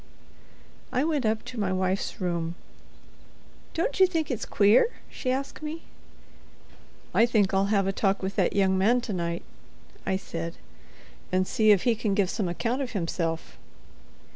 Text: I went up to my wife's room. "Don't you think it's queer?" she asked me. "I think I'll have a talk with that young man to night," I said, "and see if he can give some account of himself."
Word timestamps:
I 0.91 1.03
went 1.03 1.27
up 1.27 1.45
to 1.45 1.59
my 1.59 1.71
wife's 1.71 2.19
room. 2.19 2.55
"Don't 3.75 3.99
you 3.99 4.07
think 4.07 4.31
it's 4.31 4.45
queer?" 4.47 4.89
she 5.11 5.29
asked 5.29 5.61
me. 5.61 5.83
"I 7.13 7.27
think 7.27 7.53
I'll 7.53 7.65
have 7.67 7.85
a 7.85 7.91
talk 7.91 8.23
with 8.23 8.35
that 8.35 8.55
young 8.55 8.79
man 8.79 8.99
to 9.01 9.13
night," 9.13 9.43
I 10.03 10.17
said, 10.17 10.55
"and 11.31 11.45
see 11.47 11.69
if 11.69 11.83
he 11.83 11.93
can 11.93 12.15
give 12.15 12.31
some 12.31 12.47
account 12.47 12.81
of 12.81 12.93
himself." 12.93 13.59